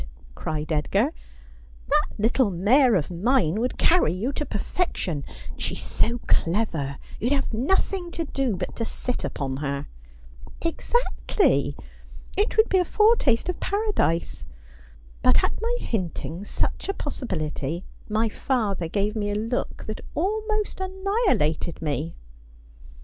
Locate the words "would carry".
3.59-4.11